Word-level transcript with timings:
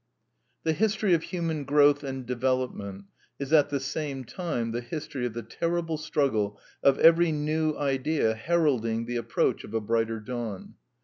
The 0.63 0.73
history 0.73 1.13
of 1.13 1.21
human 1.21 1.63
growth 1.63 2.03
and 2.03 2.25
development 2.25 3.05
is 3.37 3.53
at 3.53 3.69
the 3.69 3.79
same 3.79 4.23
time 4.25 4.71
the 4.71 4.81
history 4.81 5.27
of 5.27 5.35
the 5.35 5.43
terrible 5.43 5.95
struggle 5.99 6.59
of 6.81 6.97
every 6.97 7.31
new 7.31 7.77
idea 7.77 8.33
heralding 8.33 9.05
the 9.05 9.17
approach 9.17 9.63
of 9.63 9.75
a 9.75 9.79
brighter 9.79 10.19
dawn. 10.19 10.73